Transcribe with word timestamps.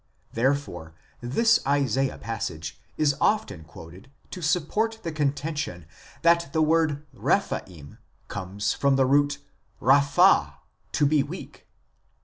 Therefore 0.33 0.95
this 1.21 1.59
Isaiah 1.67 2.17
passage 2.17 2.81
is 2.97 3.13
often 3.21 3.63
quoted 3.63 4.09
to 4.31 4.41
support 4.41 4.97
the 5.03 5.11
contention 5.11 5.85
that 6.23 6.49
the 6.53 6.61
word 6.63 7.05
Rephaim 7.13 7.99
comes 8.27 8.73
from 8.73 8.95
the 8.95 9.05
root 9.05 9.37
nan 9.79 9.89
(raphah)," 9.91 10.53
to 10.93 11.05
be 11.05 11.21
weak." 11.21 11.67